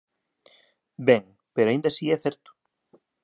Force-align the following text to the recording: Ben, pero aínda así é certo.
Ben, 1.07 1.23
pero 1.53 1.67
aínda 1.69 1.87
así 1.91 2.05
é 2.15 2.17
certo. 2.25 2.49